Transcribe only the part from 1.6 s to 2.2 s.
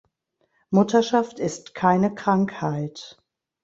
keine